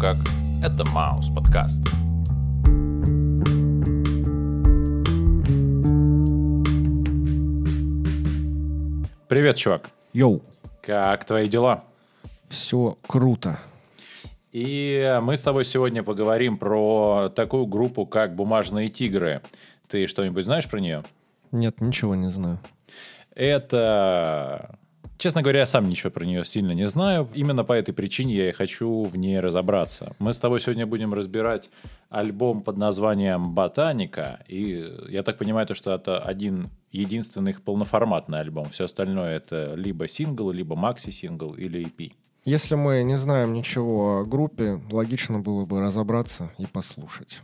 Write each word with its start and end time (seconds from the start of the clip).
Как? 0.00 0.16
Это 0.62 0.84
Маус 0.90 1.28
подкаст. 1.28 1.82
Привет, 9.28 9.56
чувак. 9.56 9.90
Йоу, 10.12 10.42
Как 10.82 11.24
твои 11.24 11.48
дела? 11.48 11.84
все 12.48 12.96
круто. 13.06 13.58
И 14.52 15.18
мы 15.22 15.36
с 15.36 15.40
тобой 15.40 15.64
сегодня 15.64 16.02
поговорим 16.02 16.58
про 16.58 17.28
такую 17.34 17.66
группу, 17.66 18.06
как 18.06 18.36
«Бумажные 18.36 18.88
тигры». 18.88 19.42
Ты 19.88 20.06
что-нибудь 20.06 20.44
знаешь 20.44 20.68
про 20.68 20.78
нее? 20.78 21.02
Нет, 21.50 21.80
ничего 21.80 22.14
не 22.14 22.30
знаю. 22.30 22.60
Это... 23.34 24.78
Честно 25.16 25.42
говоря, 25.42 25.60
я 25.60 25.66
сам 25.66 25.88
ничего 25.88 26.10
про 26.10 26.24
нее 26.24 26.44
сильно 26.44 26.72
не 26.72 26.86
знаю. 26.88 27.28
Именно 27.34 27.64
по 27.64 27.72
этой 27.72 27.92
причине 27.92 28.34
я 28.34 28.48
и 28.48 28.52
хочу 28.52 29.04
в 29.04 29.16
ней 29.16 29.40
разобраться. 29.40 30.14
Мы 30.18 30.32
с 30.32 30.38
тобой 30.38 30.60
сегодня 30.60 30.86
будем 30.86 31.14
разбирать 31.14 31.70
альбом 32.10 32.62
под 32.62 32.76
названием 32.76 33.54
«Ботаника». 33.54 34.40
И 34.48 34.92
я 35.08 35.22
так 35.22 35.38
понимаю, 35.38 35.66
то, 35.66 35.74
что 35.74 35.94
это 35.94 36.18
один 36.18 36.70
единственный 36.90 37.50
их 37.50 37.62
полноформатный 37.62 38.40
альбом. 38.40 38.70
Все 38.70 38.84
остальное 38.84 39.36
это 39.36 39.74
либо 39.74 40.08
сингл, 40.08 40.50
либо 40.50 40.76
макси-сингл 40.76 41.54
или 41.54 41.86
EP. 41.86 42.12
Если 42.44 42.74
мы 42.74 43.02
не 43.04 43.16
знаем 43.16 43.52
ничего 43.52 44.18
о 44.18 44.24
группе, 44.24 44.80
логично 44.90 45.38
было 45.38 45.64
бы 45.64 45.80
разобраться 45.80 46.52
и 46.58 46.66
послушать. 46.66 47.40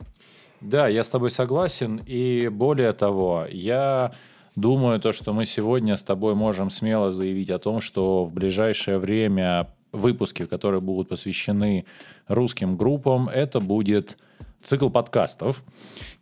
Да, 0.61 0.89
я 0.89 1.03
с 1.03 1.09
тобой 1.09 1.31
согласен. 1.31 2.03
И 2.07 2.49
более 2.49 2.93
того, 2.93 3.47
я 3.51 4.13
думаю, 4.57 5.01
то, 5.01 5.13
что 5.13 5.33
мы 5.33 5.47
сегодня 5.47 5.97
с 5.97 6.03
тобой 6.03 6.35
можем 6.35 6.71
смело 6.71 7.11
заявить 7.11 7.51
о 7.51 7.59
том, 7.59 7.81
что 7.81 8.25
в 8.25 8.33
ближайшее 8.33 8.99
время 8.99 9.69
выпуски, 9.93 10.45
которые 10.45 10.81
будут 10.81 11.09
посвящены 11.09 11.85
русским 12.29 12.77
группам, 12.77 13.29
это 13.29 13.61
будет 13.61 14.19
цикл 14.63 14.89
подкастов, 14.89 15.63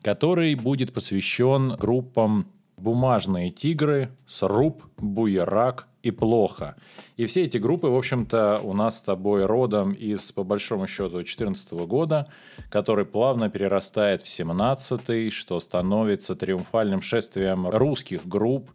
который 0.03 0.55
будет 0.55 0.93
посвящен 0.93 1.77
группам 1.77 2.47
«Бумажные 2.79 3.51
тигры», 3.51 4.11
«Сруб», 4.27 4.83
«Буерак» 4.97 5.89
и 6.03 6.11
«Плохо». 6.11 6.77
И 7.17 7.27
все 7.27 7.45
эти 7.45 7.59
группы, 7.59 7.89
в 7.89 7.97
общем-то, 7.97 8.61
у 8.63 8.73
нас 8.73 8.99
с 8.99 9.03
тобой 9.03 9.47
родом 9.47 9.93
из, 9.93 10.33
по 10.33 10.45
большому 10.45 10.87
счету, 10.87 11.17
2014 11.17 11.73
года, 11.87 12.29
который 12.71 13.05
плавно 13.05 13.51
перерастает 13.51 14.23
в 14.23 14.29
17 14.29 15.33
что 15.33 15.61
становится 15.61 16.35
триумфальным 16.35 17.03
шествием 17.03 17.69
русских 17.69 18.27
групп 18.27 18.71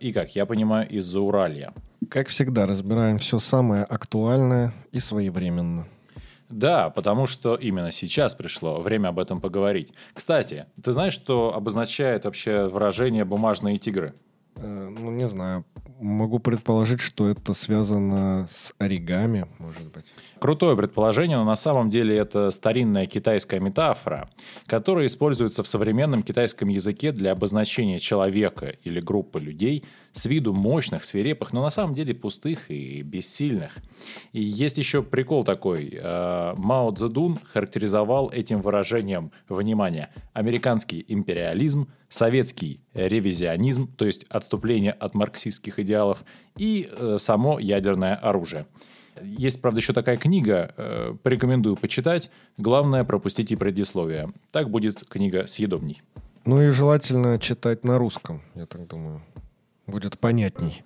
и, 0.00 0.12
как 0.12 0.36
я 0.36 0.46
понимаю, 0.46 0.88
из-за 0.88 1.20
Уралья. 1.20 1.72
Как 2.08 2.28
всегда, 2.28 2.66
разбираем 2.66 3.18
все 3.18 3.38
самое 3.38 3.84
актуальное 3.84 4.74
и 4.92 5.00
своевременно. 5.00 5.86
Да, 6.48 6.90
потому 6.90 7.26
что 7.26 7.54
именно 7.56 7.90
сейчас 7.90 8.34
пришло 8.34 8.80
время 8.80 9.08
об 9.08 9.18
этом 9.18 9.40
поговорить. 9.40 9.92
Кстати, 10.12 10.66
ты 10.82 10.92
знаешь, 10.92 11.12
что 11.12 11.54
обозначает 11.54 12.24
вообще 12.24 12.68
выражение 12.68 13.24
«бумажные 13.24 13.78
тигры»? 13.78 14.14
Э, 14.56 14.88
ну, 14.98 15.10
не 15.10 15.26
знаю. 15.26 15.64
Могу 16.00 16.38
предположить, 16.38 17.00
что 17.00 17.28
это 17.28 17.54
связано 17.54 18.46
с 18.50 18.72
оригами, 18.78 19.46
может 19.58 19.90
быть. 19.92 20.06
Крутое 20.38 20.76
предположение, 20.76 21.36
но 21.36 21.44
на 21.44 21.56
самом 21.56 21.88
деле 21.90 22.16
это 22.16 22.50
старинная 22.50 23.06
китайская 23.06 23.60
метафора, 23.60 24.28
которая 24.66 25.06
используется 25.06 25.62
в 25.62 25.68
современном 25.68 26.22
китайском 26.22 26.68
языке 26.68 27.12
для 27.12 27.32
обозначения 27.32 27.98
человека 27.98 28.74
или 28.84 29.00
группы 29.00 29.40
людей 29.40 29.84
с 30.16 30.24
виду 30.26 30.54
мощных, 30.54 31.04
свирепых, 31.04 31.52
но 31.52 31.62
на 31.62 31.70
самом 31.70 31.94
деле 31.94 32.14
пустых 32.14 32.70
и 32.70 33.02
бессильных. 33.02 33.76
И 34.32 34.42
есть 34.42 34.78
еще 34.78 35.02
прикол 35.02 35.44
такой. 35.44 35.90
э, 35.92 36.54
Мао 36.56 36.90
Цзэдун 36.90 37.38
характеризовал 37.52 38.30
этим 38.30 38.62
выражением, 38.62 39.30
внимание, 39.48 40.08
американский 40.32 41.04
империализм, 41.06 41.88
советский 42.08 42.80
ревизионизм, 42.94 43.94
то 43.94 44.06
есть 44.06 44.24
отступление 44.30 44.92
от 44.92 45.14
марксистских 45.14 45.78
идеалов, 45.78 46.24
и 46.56 46.88
э, 46.90 47.18
само 47.20 47.58
ядерное 47.58 48.14
оружие. 48.14 48.66
Есть, 49.22 49.60
правда, 49.60 49.80
еще 49.80 49.92
такая 49.92 50.16
книга, 50.16 50.72
э, 50.76 51.14
порекомендую 51.22 51.76
почитать. 51.76 52.30
Главное, 52.56 53.04
пропустите 53.04 53.56
предисловие. 53.56 54.30
Так 54.50 54.70
будет 54.70 55.04
книга 55.08 55.46
съедобней. 55.46 56.02
Ну 56.46 56.62
и 56.62 56.68
желательно 56.68 57.38
читать 57.38 57.84
на 57.84 57.98
русском, 57.98 58.40
я 58.54 58.66
так 58.66 58.86
думаю. 58.86 59.22
Будет 59.86 60.18
понятней. 60.18 60.82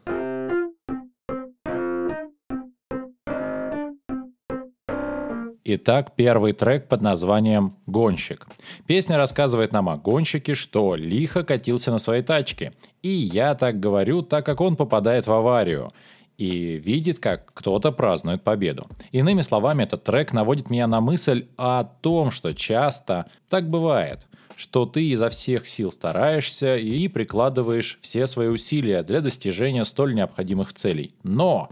Итак, 5.64 6.12
первый 6.16 6.52
трек 6.52 6.88
под 6.88 7.00
названием 7.00 7.76
«Гонщик». 7.86 8.46
Песня 8.86 9.16
рассказывает 9.16 9.72
нам 9.72 9.88
о 9.88 9.96
гонщике, 9.96 10.54
что 10.54 10.96
лихо 10.96 11.44
катился 11.44 11.90
на 11.92 11.98
своей 11.98 12.22
тачке. 12.22 12.72
И 13.02 13.08
я 13.08 13.54
так 13.54 13.78
говорю, 13.78 14.22
так 14.22 14.44
как 14.44 14.60
он 14.60 14.76
попадает 14.76 15.26
в 15.26 15.32
аварию 15.32 15.92
и 16.40 16.78
видит, 16.78 17.18
как 17.18 17.52
кто-то 17.52 17.92
празднует 17.92 18.42
победу. 18.42 18.86
Иными 19.12 19.42
словами, 19.42 19.82
этот 19.82 20.04
трек 20.04 20.32
наводит 20.32 20.70
меня 20.70 20.86
на 20.86 21.02
мысль 21.02 21.48
о 21.58 21.84
том, 21.84 22.30
что 22.30 22.54
часто 22.54 23.26
так 23.50 23.68
бывает, 23.68 24.26
что 24.56 24.86
ты 24.86 25.10
изо 25.10 25.28
всех 25.28 25.68
сил 25.68 25.92
стараешься 25.92 26.78
и 26.78 27.08
прикладываешь 27.08 27.98
все 28.00 28.26
свои 28.26 28.48
усилия 28.48 29.02
для 29.02 29.20
достижения 29.20 29.84
столь 29.84 30.14
необходимых 30.14 30.72
целей. 30.72 31.12
Но 31.22 31.68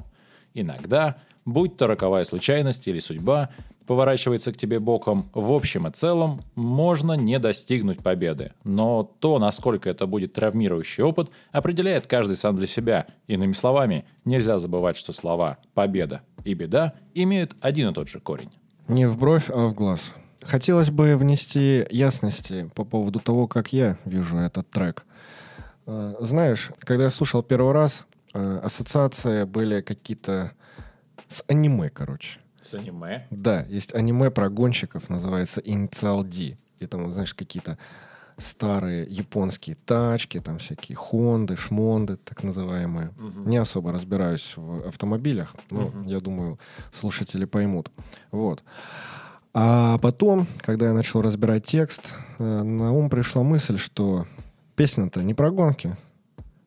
иногда, 0.53 1.17
будь 1.47 1.79
то 1.79 1.87
роковая 1.87 2.25
случайность 2.25 2.87
или 2.89 2.99
судьба, 2.99 3.49
поворачивается 3.89 4.53
к 4.53 4.59
тебе 4.59 4.81
боком, 4.81 5.31
в 5.33 5.51
общем 5.51 5.87
и 5.87 5.91
целом 5.91 6.43
можно 6.55 7.15
не 7.15 7.39
достигнуть 7.39 8.03
победы. 8.03 8.53
Но 8.63 9.03
то, 9.03 9.39
насколько 9.39 9.89
это 9.89 10.07
будет 10.07 10.35
травмирующий 10.35 11.03
опыт, 11.03 11.31
определяет 11.53 12.07
каждый 12.07 12.37
сам 12.37 12.57
для 12.57 12.67
себя. 12.67 13.07
Иными 13.29 13.55
словами, 13.55 14.05
нельзя 14.27 14.59
забывать, 14.59 14.99
что 14.99 15.15
слова 15.15 15.57
«победа» 15.73 16.21
и 16.45 16.53
«беда» 16.53 16.93
имеют 17.15 17.57
один 17.63 17.89
и 17.89 17.95
тот 17.95 18.09
же 18.11 18.21
корень. 18.21 18.51
Не 18.89 19.07
в 19.07 19.17
бровь, 19.17 19.49
а 19.49 19.69
в 19.69 19.75
глаз. 19.75 20.15
Хотелось 20.43 20.91
бы 20.91 21.17
внести 21.17 21.87
ясности 21.89 22.71
по 22.75 22.85
поводу 22.85 23.21
того, 23.21 23.49
как 23.49 23.73
я 23.73 23.97
вижу 24.05 24.37
этот 24.37 24.69
трек. 24.69 25.07
Э, 25.87 26.15
Знаешь, 26.21 26.73
когда 26.81 27.05
я 27.05 27.11
слушал 27.11 27.43
первый 27.43 27.73
раз, 27.73 28.05
э, 28.35 28.61
ассоциации 28.63 29.45
были 29.45 29.81
какие-то 29.81 30.53
с 31.29 31.43
аниме, 31.49 31.89
короче. 31.89 32.41
С 32.63 32.75
аниме. 32.75 33.27
Да, 33.31 33.63
есть 33.69 33.95
аниме 33.95 34.31
про 34.31 34.49
гонщиков, 34.49 35.09
называется 35.09 35.61
«Инициал 35.61 36.25
D». 36.25 36.57
И 36.81 36.87
там, 36.87 37.13
знаешь, 37.13 37.35
какие-то 37.35 37.79
старые 38.37 39.05
японские 39.09 39.77
тачки, 39.85 40.41
там 40.41 40.59
всякие 40.59 40.97
Хонды, 40.97 41.57
Шмонды, 41.57 42.17
так 42.17 42.43
называемые. 42.45 43.13
Не 43.45 43.57
особо 43.57 43.93
разбираюсь 43.93 44.55
в 44.57 44.89
автомобилях, 44.89 45.55
но 45.71 45.93
я 46.05 46.21
думаю, 46.21 46.59
слушатели 46.93 47.45
поймут. 47.45 47.91
Вот. 48.31 48.63
А 49.55 49.99
потом, 49.99 50.47
когда 50.61 50.87
я 50.87 50.93
начал 50.93 51.23
разбирать 51.23 51.65
текст, 51.65 52.15
э, 52.39 52.63
на 52.63 52.93
ум 52.93 53.11
пришла 53.11 53.43
мысль, 53.43 53.79
что 53.79 54.27
песня-то 54.77 55.23
не 55.23 55.35
про 55.35 55.51
гонки, 55.51 55.97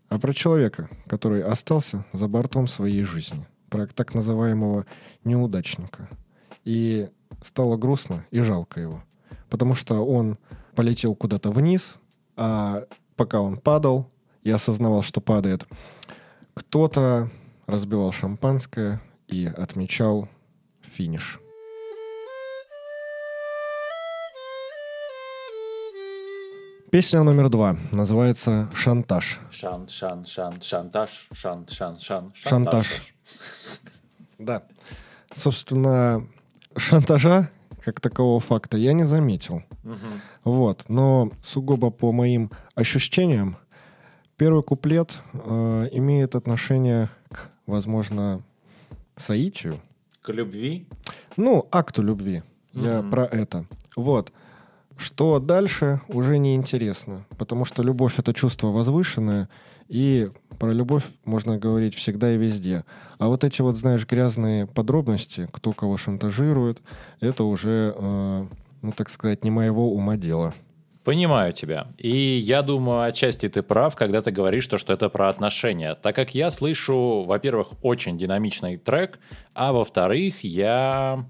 а 0.09 0.19
про 0.19 0.33
человека, 0.33 0.89
который 1.07 1.41
остался 1.43 2.03
за 2.11 2.27
бортом 2.27 2.67
своей 2.67 3.03
жизни. 3.03 3.47
Про 3.71 3.87
так 3.87 4.13
называемого 4.13 4.85
неудачника. 5.23 6.09
И 6.65 7.09
стало 7.41 7.77
грустно 7.77 8.25
и 8.29 8.41
жалко 8.41 8.81
его. 8.81 9.01
Потому 9.49 9.75
что 9.75 10.05
он 10.05 10.37
полетел 10.75 11.15
куда-то 11.15 11.51
вниз, 11.51 11.95
а 12.35 12.83
пока 13.15 13.39
он 13.39 13.55
падал 13.55 14.11
и 14.43 14.51
осознавал, 14.51 15.03
что 15.03 15.21
падает, 15.21 15.65
кто-то 16.53 17.31
разбивал 17.65 18.11
шампанское 18.11 19.01
и 19.27 19.45
отмечал 19.45 20.27
финиш. 20.81 21.39
Песня 26.91 27.23
номер 27.23 27.47
два 27.47 27.77
называется 27.93 28.67
«Шантаж». 28.75 29.39
Шан, 29.49 29.87
шан, 29.87 30.25
шан, 30.25 30.61
шантаж, 30.61 31.29
шан, 31.31 31.65
шан, 31.69 31.97
шан, 31.97 32.33
Шантаж. 32.35 33.13
Да. 34.39 34.63
Собственно, 35.33 36.27
шантажа 36.75 37.49
как 37.81 37.99
такового 37.99 38.39
факта 38.39 38.77
я 38.77 38.93
не 38.93 39.05
заметил. 39.05 39.63
Вот. 40.43 40.85
Но 40.87 41.31
сугубо 41.43 41.89
по 41.89 42.11
моим 42.11 42.51
ощущениям, 42.75 43.57
первый 44.37 44.63
куплет 44.63 45.17
э, 45.33 45.89
имеет 45.91 46.35
отношение 46.35 47.09
к, 47.29 47.51
возможно, 47.65 48.41
соитию. 49.17 49.79
К 50.21 50.29
любви? 50.29 50.87
Ну, 51.37 51.67
акту 51.71 52.01
любви. 52.01 52.43
Я 52.73 53.03
про 53.03 53.25
это. 53.25 53.65
Вот. 53.95 54.31
Что 54.97 55.39
дальше, 55.39 56.01
уже 56.07 56.37
не 56.37 56.55
интересно, 56.55 57.25
потому 57.37 57.65
что 57.65 57.83
любовь— 57.83 58.15
это 58.19 58.33
чувство 58.33 58.67
возвышенное, 58.67 59.49
и 59.87 60.29
про 60.57 60.71
любовь 60.71 61.03
можно 61.25 61.57
говорить 61.57 61.95
всегда 61.95 62.31
и 62.31 62.37
везде. 62.37 62.85
А 63.17 63.27
вот 63.27 63.43
эти 63.43 63.61
вот, 63.61 63.77
знаешь, 63.77 64.07
грязные 64.07 64.67
подробности, 64.67 65.49
кто 65.51 65.73
кого 65.73 65.97
шантажирует, 65.97 66.81
это 67.19 67.43
уже, 67.43 67.93
э, 67.97 68.45
ну, 68.81 68.91
так 68.93 69.09
сказать, 69.09 69.43
не 69.43 69.51
моего 69.51 69.91
ума 69.93 70.17
дело. 70.17 70.53
Понимаю 71.03 71.51
тебя. 71.51 71.87
И 71.97 72.15
я 72.15 72.61
думаю, 72.61 73.01
отчасти 73.01 73.49
ты 73.49 73.63
прав, 73.63 73.95
когда 73.95 74.21
ты 74.21 74.29
говоришь, 74.29 74.65
что, 74.65 74.77
что 74.77 74.93
это 74.93 75.09
про 75.09 75.29
отношения. 75.29 75.95
Так 75.95 76.15
как 76.15 76.35
я 76.35 76.51
слышу, 76.51 77.23
во-первых, 77.23 77.69
очень 77.81 78.19
динамичный 78.19 78.77
трек, 78.77 79.19
а 79.55 79.73
во-вторых, 79.73 80.43
я 80.43 81.25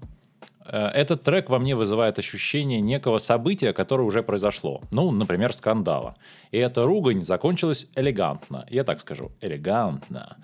этот 0.64 1.22
трек 1.22 1.50
во 1.50 1.58
мне 1.58 1.74
вызывает 1.74 2.18
ощущение 2.18 2.80
некого 2.80 3.18
события, 3.18 3.72
которое 3.72 4.04
уже 4.04 4.22
произошло. 4.22 4.82
Ну, 4.90 5.10
например, 5.10 5.52
скандала. 5.52 6.16
И 6.50 6.58
эта 6.58 6.84
ругань 6.84 7.24
закончилась 7.24 7.86
элегантно. 7.96 8.66
Я 8.70 8.84
так 8.84 9.00
скажу, 9.00 9.30
элегантно. 9.40 10.36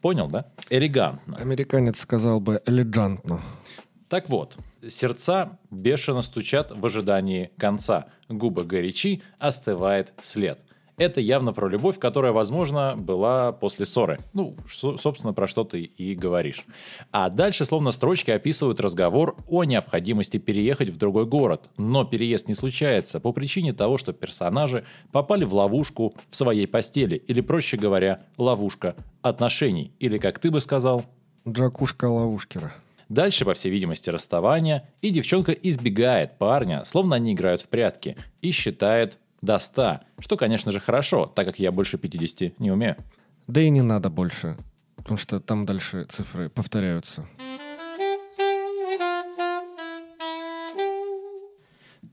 Понял, 0.00 0.28
да? 0.28 0.46
Элегантно. 0.70 1.36
Американец 1.36 2.00
сказал 2.00 2.40
бы 2.40 2.62
элегантно. 2.66 3.40
Так 4.08 4.28
вот, 4.28 4.56
сердца 4.88 5.58
бешено 5.70 6.22
стучат 6.22 6.72
в 6.72 6.86
ожидании 6.86 7.50
конца. 7.58 8.06
Губы 8.28 8.64
горячи, 8.64 9.22
остывает 9.38 10.14
след. 10.22 10.60
Это 10.98 11.20
явно 11.20 11.52
про 11.52 11.68
любовь, 11.68 11.98
которая, 11.98 12.32
возможно, 12.32 12.94
была 12.96 13.52
после 13.52 13.86
ссоры. 13.86 14.18
Ну, 14.32 14.56
собственно, 14.68 15.32
про 15.32 15.46
что 15.46 15.62
ты 15.64 15.82
и 15.82 16.14
говоришь. 16.14 16.64
А 17.12 17.30
дальше 17.30 17.64
словно 17.64 17.92
строчки 17.92 18.32
описывают 18.32 18.80
разговор 18.80 19.36
о 19.46 19.62
необходимости 19.62 20.38
переехать 20.38 20.90
в 20.90 20.96
другой 20.96 21.24
город. 21.24 21.70
Но 21.76 22.04
переезд 22.04 22.48
не 22.48 22.54
случается 22.54 23.20
по 23.20 23.32
причине 23.32 23.72
того, 23.72 23.96
что 23.96 24.12
персонажи 24.12 24.84
попали 25.12 25.44
в 25.44 25.54
ловушку 25.54 26.14
в 26.30 26.36
своей 26.36 26.66
постели. 26.66 27.14
Или, 27.14 27.40
проще 27.40 27.76
говоря, 27.76 28.24
ловушка 28.36 28.96
отношений. 29.22 29.92
Или, 30.00 30.18
как 30.18 30.40
ты 30.40 30.50
бы 30.50 30.60
сказал... 30.60 31.04
Джакушка 31.48 32.06
ловушкера. 32.06 32.74
Дальше, 33.08 33.44
по 33.46 33.54
всей 33.54 33.70
видимости, 33.70 34.10
расставание, 34.10 34.86
и 35.00 35.08
девчонка 35.10 35.52
избегает 35.52 36.36
парня, 36.36 36.84
словно 36.84 37.16
они 37.16 37.32
играют 37.32 37.62
в 37.62 37.68
прятки, 37.68 38.16
и 38.42 38.50
считает 38.50 39.18
до 39.40 39.58
100, 39.58 40.00
что, 40.18 40.36
конечно 40.36 40.72
же, 40.72 40.80
хорошо, 40.80 41.26
так 41.26 41.46
как 41.46 41.58
я 41.58 41.72
больше 41.72 41.98
50 41.98 42.58
не 42.58 42.70
умею. 42.70 42.96
Да 43.46 43.60
и 43.60 43.70
не 43.70 43.82
надо 43.82 44.10
больше, 44.10 44.56
потому 44.96 45.16
что 45.16 45.40
там 45.40 45.64
дальше 45.64 46.04
цифры 46.04 46.48
повторяются. 46.48 47.26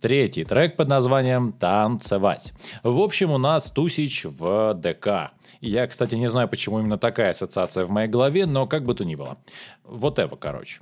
Третий 0.01 0.44
трек 0.44 0.75
под 0.75 0.89
названием 0.89 1.51
«Танцевать». 1.51 2.54
В 2.83 3.00
общем, 3.01 3.31
у 3.31 3.38
нас 3.38 3.72
Тусич 3.72 4.25
в 4.25 4.74
ДК. 4.75 5.31
Я, 5.62 5.88
кстати, 5.88 6.13
не 6.13 6.30
знаю, 6.30 6.48
почему 6.48 6.80
именно 6.80 7.00
такая 7.00 7.31
ассоциация 7.31 7.86
в 7.86 7.89
моей 7.89 8.07
голове, 8.07 8.45
но 8.45 8.68
как 8.68 8.86
бы 8.86 8.94
то 8.94 9.04
ни 9.04 9.16
было. 9.16 9.38
Вот 9.88 10.18
это, 10.18 10.36
короче. 10.36 10.80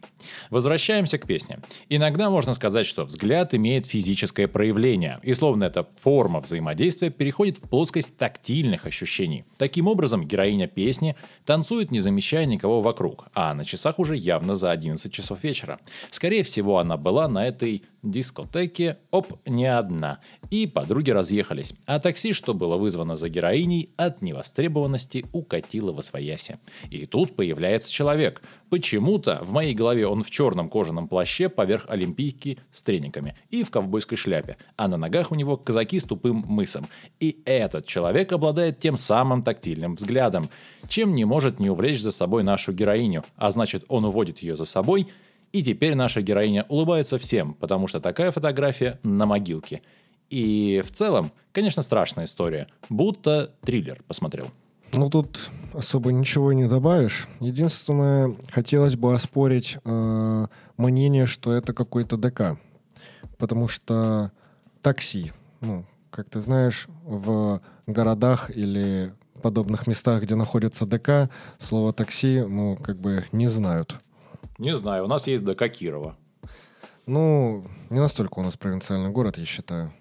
Возвращаемся 0.49 1.17
к 1.17 1.27
песне. 1.27 1.59
Иногда 1.89 2.29
можно 2.29 2.53
сказать, 2.53 2.85
что 2.85 3.03
взгляд 3.03 3.53
имеет 3.53 3.85
физическое 3.85 4.47
проявление, 4.47 5.19
и 5.23 5.33
словно 5.33 5.65
эта 5.65 5.87
форма 6.01 6.39
взаимодействия 6.39 7.09
переходит 7.09 7.57
в 7.57 7.67
плоскость 7.67 8.15
тактильных 8.17 8.85
ощущений. 8.85 9.43
Таким 9.57 9.87
образом, 9.87 10.25
героиня 10.25 10.67
песни 10.67 11.15
танцует, 11.45 11.91
не 11.91 11.99
замечая 11.99 12.45
никого 12.45 12.81
вокруг, 12.81 13.27
а 13.33 13.53
на 13.53 13.65
часах 13.65 13.99
уже 13.99 14.15
явно 14.15 14.55
за 14.55 14.71
11 14.71 15.11
часов 15.11 15.43
вечера. 15.43 15.79
Скорее 16.09 16.43
всего, 16.43 16.79
она 16.79 16.95
была 16.95 17.27
на 17.27 17.45
этой 17.45 17.83
дискотеке, 18.03 18.97
оп, 19.11 19.39
не 19.47 19.65
одна, 19.65 20.19
и 20.49 20.67
подруги 20.67 21.11
разъехались, 21.11 21.73
а 21.85 21.99
такси, 21.99 22.33
что 22.33 22.53
было 22.53 22.75
вызвано 22.77 23.15
за 23.15 23.29
героиней, 23.29 23.91
от 23.95 24.21
невостребованности 24.21 25.25
укатило 25.31 25.93
во 25.93 26.01
своясе. 26.01 26.59
И 26.89 27.05
тут 27.05 27.35
появляется 27.35 27.91
человек– 27.91 28.41
Почему-то 28.73 29.37
в 29.43 29.51
моей 29.51 29.75
голове 29.75 30.07
он 30.07 30.23
в 30.23 30.31
черном 30.31 30.67
кожаном 30.67 31.07
плаще 31.07 31.47
поверх 31.47 31.85
олимпийки 31.89 32.57
с 32.71 32.81
трениками 32.81 33.37
и 33.51 33.63
в 33.63 33.69
ковбойской 33.69 34.17
шляпе, 34.17 34.57
а 34.77 34.87
на 34.87 34.97
ногах 34.97 35.31
у 35.31 35.35
него 35.35 35.57
казаки 35.57 35.99
с 35.99 36.05
тупым 36.05 36.37
мысом. 36.47 36.87
И 37.19 37.37
этот 37.45 37.85
человек 37.85 38.31
обладает 38.31 38.79
тем 38.79 38.97
самым 38.97 39.43
тактильным 39.43 39.93
взглядом, 39.93 40.49
чем 40.87 41.13
не 41.13 41.23
может 41.23 41.59
не 41.59 41.69
увлечь 41.69 42.01
за 42.01 42.09
собой 42.09 42.41
нашу 42.41 42.73
героиню, 42.73 43.23
а 43.35 43.51
значит 43.51 43.85
он 43.89 44.05
уводит 44.05 44.39
ее 44.39 44.55
за 44.55 44.65
собой, 44.65 45.05
и 45.51 45.61
теперь 45.61 45.93
наша 45.93 46.23
героиня 46.23 46.65
улыбается 46.67 47.19
всем, 47.19 47.53
потому 47.53 47.85
что 47.85 47.99
такая 47.99 48.31
фотография 48.31 48.99
на 49.03 49.27
могилке. 49.27 49.83
И 50.31 50.81
в 50.83 50.91
целом, 50.91 51.31
конечно, 51.51 51.83
страшная 51.83 52.25
история, 52.25 52.67
будто 52.89 53.53
триллер 53.63 54.01
посмотрел. 54.07 54.47
Ну, 54.93 55.09
тут 55.09 55.49
особо 55.73 56.11
ничего 56.11 56.53
не 56.53 56.67
добавишь. 56.67 57.27
Единственное, 57.39 58.35
хотелось 58.51 58.95
бы 58.95 59.13
оспорить 59.13 59.77
э, 59.83 60.47
мнение, 60.77 61.25
что 61.25 61.51
это 61.53 61.73
какой-то 61.73 62.15
ДК. 62.15 62.57
Потому 63.39 63.67
что 63.67 64.31
такси, 64.83 65.33
ну, 65.61 65.85
как 66.11 66.29
ты 66.29 66.41
знаешь, 66.41 66.87
в 67.03 67.59
городах 67.87 68.51
или 68.55 69.13
подобных 69.41 69.87
местах, 69.87 70.23
где 70.23 70.35
находится 70.35 70.85
ДК, 70.85 71.29
слово 71.57 71.91
такси, 71.91 72.41
ну, 72.41 72.77
как 72.77 72.97
бы 72.97 73.25
не 73.31 73.47
знают. 73.47 73.95
Не 74.59 74.75
знаю, 74.75 75.05
у 75.05 75.07
нас 75.07 75.25
есть 75.25 75.43
ДК 75.43 75.69
Кирова. 75.69 76.15
Ну, 77.07 77.65
не 77.89 77.99
настолько 77.99 78.39
у 78.39 78.43
нас 78.43 78.55
провинциальный 78.55 79.09
город, 79.09 79.37
я 79.37 79.45
считаю. 79.45 79.91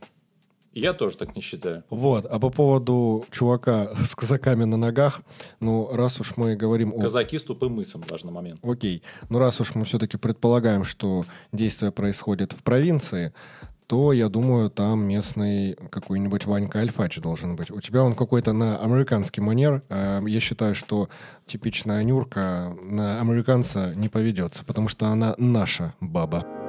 Я 0.73 0.93
тоже 0.93 1.17
так 1.17 1.37
не 1.37 1.43
считаю. 1.43 1.85
Вот, 1.91 2.27
а 2.27 2.39
по 2.39 2.51
поводу 2.51 3.25
чувака 3.31 3.91
с 4.05 4.15
казаками 4.15 4.65
на 4.65 4.77
ногах, 4.77 5.21
ну, 5.61 5.89
раз 5.93 6.21
уж 6.21 6.37
мы 6.37 6.57
говорим 6.57 6.99
Казаки 6.99 7.37
о... 7.37 7.41
с 7.41 7.45
тупым 7.45 7.75
мысом, 7.75 8.03
важный 8.09 8.33
момент. 8.33 8.61
Окей, 8.63 9.03
ну 9.29 9.39
раз 9.39 9.61
уж 9.61 9.75
мы 9.75 9.85
все-таки 9.85 10.17
предполагаем, 10.17 10.85
что 10.85 11.25
действие 11.53 11.93
происходит 11.93 12.53
в 12.53 12.63
провинции, 12.63 13.33
то, 13.87 14.15
я 14.15 14.31
думаю, 14.31 14.71
там 14.71 15.07
местный 15.07 15.77
какой-нибудь 15.91 16.47
Ванька 16.47 16.79
Альфач 16.79 17.19
должен 17.19 17.57
быть. 17.57 17.71
У 17.71 17.79
тебя 17.83 18.03
он 18.03 18.15
какой-то 18.15 18.55
на 18.55 18.79
американский 18.79 19.43
манер. 19.43 19.83
А, 19.91 20.25
я 20.25 20.41
считаю, 20.41 20.75
что 20.75 21.11
типичная 21.45 22.03
нюрка 22.03 22.75
на 22.83 23.21
американца 23.21 23.93
не 23.95 24.09
поведется, 24.09 24.65
потому 24.65 24.89
что 24.89 25.09
она 25.09 25.35
наша 25.37 25.93
баба. 26.01 26.62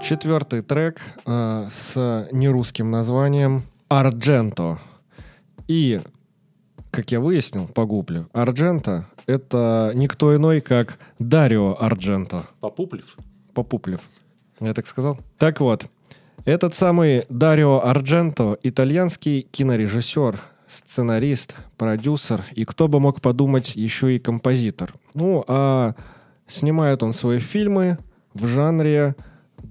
Четвертый 0.00 0.62
трек 0.62 1.00
э, 1.26 1.66
с 1.70 2.28
нерусским 2.32 2.90
названием 2.90 3.64
«Ардженто». 3.88 4.78
И, 5.66 6.00
как 6.90 7.10
я 7.10 7.20
выяснил 7.20 7.66
по 7.66 7.84
гугле, 7.84 8.26
«Ардженто»— 8.32 9.06
это 9.26 9.92
никто 9.94 10.34
иной, 10.34 10.60
как 10.60 10.98
Дарио 11.18 11.76
Ардженто. 11.78 12.44
Попуплев? 12.60 13.16
Попуплев. 13.54 14.00
Я 14.60 14.72
так 14.72 14.86
сказал? 14.86 15.18
Так 15.36 15.60
вот, 15.60 15.86
этот 16.44 16.74
самый 16.74 17.24
Дарио 17.28 17.84
Ардженто— 17.84 18.56
итальянский 18.62 19.42
кинорежиссер, 19.50 20.40
сценарист, 20.68 21.56
продюсер 21.76 22.44
и, 22.54 22.64
кто 22.64 22.88
бы 22.88 23.00
мог 23.00 23.20
подумать, 23.20 23.74
еще 23.74 24.14
и 24.14 24.18
композитор. 24.18 24.94
Ну, 25.14 25.44
а 25.48 25.94
снимает 26.46 27.02
он 27.02 27.12
свои 27.12 27.40
фильмы 27.40 27.98
в 28.32 28.46
жанре 28.46 29.14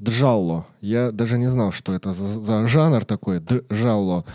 джалло. 0.02 0.66
Я 0.82 1.12
даже 1.12 1.38
не 1.38 1.48
знал, 1.48 1.72
что 1.72 1.94
это 1.94 2.14
за, 2.14 2.26
за 2.42 2.68
жанр 2.68 3.06
такой, 3.06 3.42
джалло. 3.72 4.26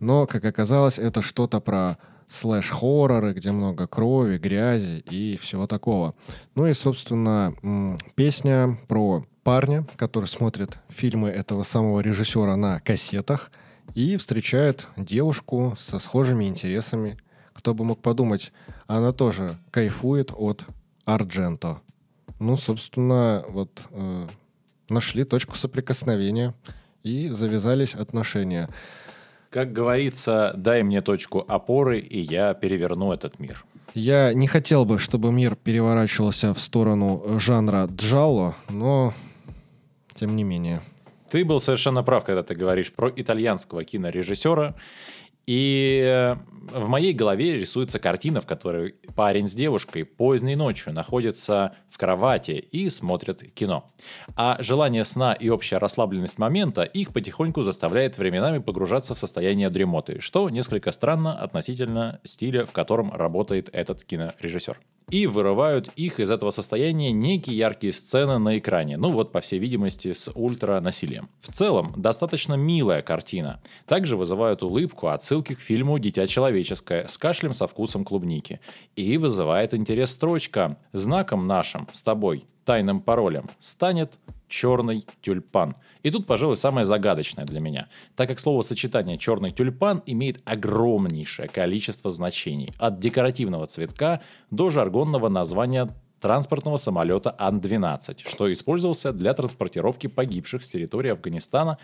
Но, 0.00 0.26
как 0.26 0.44
оказалось, 0.44 0.98
это 0.98 1.22
что-то 1.22 1.60
про 1.60 1.98
слэш-хорроры, 2.28 3.32
где 3.32 3.52
много 3.52 3.86
крови, 3.86 4.38
грязи 4.38 5.02
и 5.10 5.36
всего 5.38 5.66
такого. 5.66 6.14
Ну 6.54 6.66
и, 6.66 6.72
собственно, 6.72 7.54
песня 8.14 8.78
про 8.86 9.24
парня, 9.42 9.86
который 9.96 10.26
смотрит 10.26 10.78
фильмы 10.88 11.30
этого 11.30 11.62
самого 11.62 12.00
режиссера 12.00 12.54
на 12.56 12.80
кассетах 12.80 13.50
и 13.94 14.16
встречает 14.16 14.88
девушку 14.96 15.74
со 15.78 15.98
схожими 15.98 16.44
интересами. 16.44 17.16
Кто 17.54 17.74
бы 17.74 17.84
мог 17.84 18.00
подумать, 18.00 18.52
она 18.86 19.12
тоже 19.12 19.56
кайфует 19.70 20.32
от 20.36 20.64
Ардженто. 21.04 21.80
Ну, 22.38 22.56
собственно, 22.56 23.44
вот 23.48 23.86
э, 23.90 24.26
нашли 24.90 25.24
точку 25.24 25.56
соприкосновения 25.56 26.54
и 27.02 27.28
завязались 27.28 27.94
отношения. 27.94 28.68
Как 29.50 29.72
говорится, 29.72 30.52
дай 30.56 30.82
мне 30.82 31.00
точку 31.00 31.44
опоры, 31.46 32.00
и 32.00 32.18
я 32.20 32.52
переверну 32.54 33.12
этот 33.12 33.38
мир. 33.38 33.64
Я 33.94 34.34
не 34.34 34.46
хотел 34.46 34.84
бы, 34.84 34.98
чтобы 34.98 35.32
мир 35.32 35.56
переворачивался 35.56 36.52
в 36.52 36.60
сторону 36.60 37.38
жанра 37.38 37.88
джалло, 37.90 38.54
но 38.68 39.14
тем 40.14 40.36
не 40.36 40.44
менее. 40.44 40.82
Ты 41.30 41.44
был 41.44 41.60
совершенно 41.60 42.02
прав, 42.02 42.24
когда 42.24 42.42
ты 42.42 42.54
говоришь 42.54 42.92
про 42.92 43.10
итальянского 43.14 43.84
кинорежиссера. 43.84 44.74
И 45.48 46.02
э, 46.04 46.36
в 46.74 46.88
моей 46.88 47.14
голове 47.14 47.54
рисуется 47.54 47.98
картина, 47.98 48.42
в 48.42 48.46
которой 48.46 48.96
парень 49.16 49.48
с 49.48 49.54
девушкой 49.54 50.04
поздней 50.04 50.56
ночью 50.56 50.92
находятся 50.92 51.74
в 51.88 51.96
кровати 51.96 52.52
и 52.70 52.90
смотрят 52.90 53.42
кино. 53.54 53.90
А 54.36 54.58
желание 54.60 55.04
сна 55.04 55.32
и 55.32 55.48
общая 55.48 55.78
расслабленность 55.78 56.38
момента 56.38 56.82
их 56.82 57.14
потихоньку 57.14 57.62
заставляет 57.62 58.18
временами 58.18 58.58
погружаться 58.58 59.14
в 59.14 59.18
состояние 59.18 59.70
дремоты, 59.70 60.20
что 60.20 60.50
несколько 60.50 60.92
странно 60.92 61.32
относительно 61.32 62.20
стиля, 62.24 62.66
в 62.66 62.72
котором 62.72 63.10
работает 63.10 63.70
этот 63.72 64.04
кинорежиссер 64.04 64.78
и 65.10 65.26
вырывают 65.26 65.88
их 65.96 66.20
из 66.20 66.30
этого 66.30 66.50
состояния 66.50 67.12
некие 67.12 67.56
яркие 67.56 67.92
сцены 67.92 68.38
на 68.38 68.58
экране, 68.58 68.96
ну 68.96 69.08
вот, 69.10 69.32
по 69.32 69.40
всей 69.40 69.58
видимости, 69.58 70.12
с 70.12 70.30
ультра-насилием. 70.34 71.28
В 71.40 71.52
целом, 71.52 71.94
достаточно 71.96 72.54
милая 72.54 73.02
картина. 73.02 73.62
Также 73.86 74.16
вызывают 74.16 74.62
улыбку 74.62 75.08
отсылки 75.08 75.37
к 75.42 75.60
фильму 75.60 75.98
«Дитя 75.98 76.26
человеческое» 76.26 77.06
с 77.06 77.18
кашлем 77.18 77.52
со 77.52 77.66
вкусом 77.66 78.04
клубники. 78.04 78.60
И 78.96 79.16
вызывает 79.18 79.74
интерес 79.74 80.10
строчка 80.10 80.76
«Знаком 80.92 81.46
нашим 81.46 81.88
с 81.92 82.02
тобой 82.02 82.44
тайным 82.64 83.00
паролем 83.00 83.48
станет 83.60 84.18
черный 84.48 85.06
тюльпан. 85.22 85.76
И 86.02 86.10
тут, 86.10 86.26
пожалуй, 86.26 86.56
самое 86.56 86.84
загадочное 86.84 87.46
для 87.46 87.60
меня, 87.60 87.88
так 88.14 88.28
как 88.28 88.40
словосочетание 88.40 89.16
черный 89.16 89.52
тюльпан 89.52 90.02
имеет 90.04 90.42
огромнейшее 90.44 91.48
количество 91.48 92.10
значений, 92.10 92.72
от 92.78 92.98
декоративного 92.98 93.66
цветка 93.66 94.20
до 94.50 94.68
жаргонного 94.68 95.28
названия 95.28 95.94
транспортного 96.20 96.76
самолета 96.76 97.34
Ан-12, 97.38 98.28
что 98.28 98.52
использовался 98.52 99.12
для 99.12 99.34
транспортировки 99.34 100.06
погибших 100.06 100.64
с 100.64 100.68
территории 100.68 101.10
Афганистана 101.10 101.78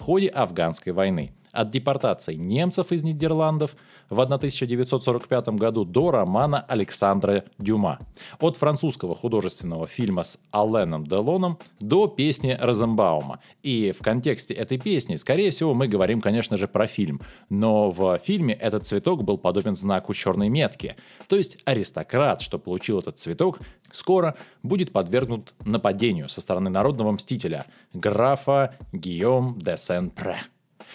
в 0.00 0.02
ходе 0.02 0.28
афганской 0.28 0.92
войны. 0.94 1.32
От 1.52 1.70
депортации 1.70 2.34
немцев 2.34 2.92
из 2.92 3.02
Нидерландов 3.02 3.76
в 4.08 4.20
1945 4.20 5.48
году 5.48 5.84
до 5.84 6.12
романа 6.12 6.64
Александра 6.68 7.44
Дюма. 7.58 7.98
От 8.38 8.56
французского 8.56 9.14
художественного 9.14 9.88
фильма 9.88 10.22
с 10.22 10.38
Алленом 10.52 11.06
Делоном 11.06 11.58
до 11.80 12.06
песни 12.06 12.56
Розенбаума. 12.58 13.40
И 13.62 13.92
в 13.92 14.02
контексте 14.02 14.54
этой 14.54 14.78
песни, 14.78 15.16
скорее 15.16 15.50
всего, 15.50 15.74
мы 15.74 15.88
говорим, 15.88 16.20
конечно 16.20 16.56
же, 16.56 16.68
про 16.68 16.86
фильм. 16.86 17.20
Но 17.48 17.90
в 17.90 18.16
фильме 18.18 18.54
этот 18.54 18.86
цветок 18.86 19.24
был 19.24 19.36
подобен 19.36 19.74
знаку 19.74 20.14
черной 20.14 20.48
метки. 20.48 20.96
То 21.28 21.36
есть 21.36 21.58
аристократ, 21.64 22.40
что 22.40 22.58
получил 22.58 23.00
этот 23.00 23.18
цветок, 23.18 23.58
скоро 23.92 24.36
будет 24.62 24.92
подвергнут 24.92 25.54
нападению 25.64 26.28
со 26.28 26.40
стороны 26.40 26.70
народного 26.70 27.12
мстителя 27.12 27.66
графа 27.92 28.74
Гийом 28.92 29.58
де 29.58 29.76
Сен-Пре. 29.76 30.36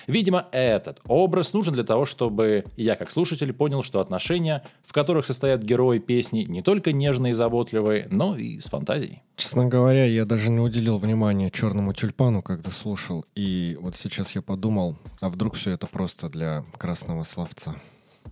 Видимо, 0.07 0.47
этот 0.51 0.99
образ 1.07 1.53
нужен 1.53 1.73
для 1.73 1.83
того, 1.83 2.05
чтобы 2.05 2.65
я, 2.77 2.95
как 2.95 3.11
слушатель, 3.11 3.53
понял, 3.53 3.83
что 3.83 3.99
отношения, 3.99 4.63
в 4.83 4.93
которых 4.93 5.25
состоят 5.25 5.63
герои 5.63 5.99
песни, 5.99 6.43
не 6.43 6.61
только 6.61 6.91
нежные 6.91 7.31
и 7.31 7.33
заботливые, 7.33 8.07
но 8.11 8.37
и 8.37 8.59
с 8.59 8.65
фантазией. 8.65 9.23
Честно 9.35 9.67
говоря, 9.67 10.05
я 10.05 10.25
даже 10.25 10.51
не 10.51 10.59
уделил 10.59 10.97
внимания 10.97 11.49
черному 11.49 11.93
тюльпану, 11.93 12.41
когда 12.41 12.71
слушал. 12.71 13.25
И 13.35 13.77
вот 13.79 13.95
сейчас 13.95 14.35
я 14.35 14.41
подумал, 14.41 14.97
а 15.21 15.29
вдруг 15.29 15.55
все 15.55 15.71
это 15.71 15.87
просто 15.87 16.29
для 16.29 16.63
красного 16.77 17.23
словца? 17.23 17.75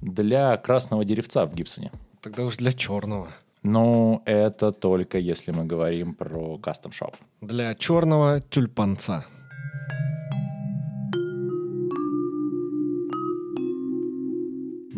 Для 0.02 0.58
красного 0.58 1.06
деревца 1.06 1.46
в 1.46 1.54
Гибсоне. 1.54 1.92
Тогда 2.22 2.46
уж 2.46 2.58
для 2.58 2.74
черного. 2.74 3.30
Ну, 3.64 4.22
это 4.26 4.74
только 4.74 5.18
если 5.18 5.52
мы 5.52 5.64
говорим 5.64 6.14
про 6.14 6.58
кастом-шоп. 6.58 7.16
Для 7.40 7.74
черного 7.76 8.42
тюльпанца. 8.42 9.26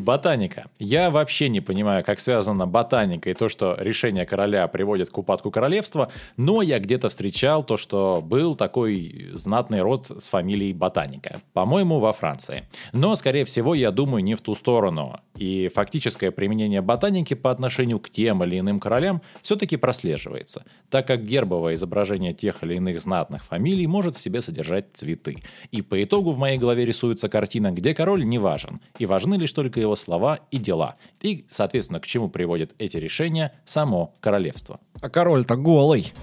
Ботаника. 0.05 0.65
Я 0.77 1.09
вообще 1.09 1.49
не 1.49 1.61
понимаю, 1.61 2.03
как 2.03 2.19
связана 2.19 2.67
ботаника 2.67 3.31
и 3.31 3.33
то, 3.33 3.49
что 3.49 3.75
решение 3.79 4.25
короля 4.27 4.67
приводит 4.67 5.09
к 5.09 5.17
упадку 5.17 5.49
королевства, 5.49 6.11
но 6.37 6.61
я 6.61 6.79
где-то 6.79 7.09
встречал 7.09 7.63
то, 7.63 7.75
что 7.75 8.21
был 8.23 8.55
такой 8.55 9.31
знатный 9.33 9.81
род 9.81 10.11
с 10.19 10.29
фамилией 10.29 10.73
Ботаника. 10.73 11.41
По-моему, 11.53 11.99
во 11.99 12.13
Франции. 12.13 12.69
Но, 12.93 13.15
скорее 13.15 13.45
всего, 13.45 13.73
я 13.73 13.89
думаю 13.89 14.23
не 14.23 14.35
в 14.35 14.41
ту 14.41 14.53
сторону. 14.53 15.19
И 15.35 15.69
фактическое 15.73 16.31
применение 16.31 16.81
ботаники 16.81 17.33
по 17.33 17.51
отношению 17.51 17.99
к 17.99 18.09
тем 18.09 18.43
или 18.43 18.59
иным 18.59 18.79
королям 18.79 19.21
все-таки 19.41 19.77
прослеживается, 19.77 20.63
так 20.89 21.07
как 21.07 21.23
гербовое 21.23 21.75
изображение 21.75 22.33
тех 22.33 22.63
или 22.63 22.75
иных 22.75 22.99
знатных 22.99 23.43
фамилий 23.43 23.87
может 23.87 24.15
в 24.15 24.21
себе 24.21 24.41
содержать 24.41 24.87
цветы. 24.93 25.37
И 25.71 25.81
по 25.81 26.01
итогу 26.01 26.31
в 26.31 26.37
моей 26.37 26.57
голове 26.57 26.85
рисуется 26.85 27.29
картина, 27.29 27.71
где 27.71 27.93
король 27.93 28.25
не 28.25 28.37
важен, 28.37 28.79
и 28.97 29.05
важны 29.05 29.35
лишь 29.35 29.51
только 29.51 29.79
его 29.79 29.95
слова 29.95 30.39
и 30.51 30.57
дела. 30.57 30.95
И, 31.21 31.45
соответственно, 31.49 31.99
к 31.99 32.05
чему 32.05 32.29
приводят 32.29 32.73
эти 32.77 32.97
решения 32.97 33.53
само 33.65 34.13
королевство. 34.19 34.79
А 35.01 35.09
король-то 35.09 35.55
голый. 35.55 36.13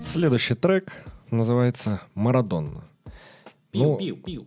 Следующий 0.00 0.54
трек 0.54 1.04
называется 1.30 2.00
«Марадонна». 2.14 2.84
Ну, 3.72 3.98
Пиу-пиу-пиу. 3.98 4.46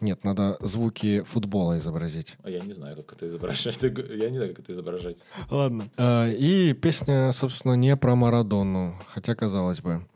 Нет, 0.00 0.24
надо 0.24 0.56
звуки 0.60 1.22
футбола 1.22 1.76
изобразить. 1.78 2.36
А 2.42 2.50
я 2.50 2.60
не 2.60 2.72
знаю, 2.72 2.96
как 2.96 3.12
это 3.12 3.28
изображать. 3.28 3.78
Я 3.82 4.30
не 4.30 4.36
знаю, 4.38 4.54
как 4.54 4.64
это 4.64 4.72
изображать. 4.72 5.18
Ладно. 5.50 5.84
А, 5.96 6.28
И 6.28 6.72
песня, 6.72 7.32
собственно, 7.32 7.74
не 7.74 7.96
про 7.96 8.14
Марадонну, 8.14 8.98
хотя 9.08 9.34
казалось 9.34 9.80
бы. 9.80 10.06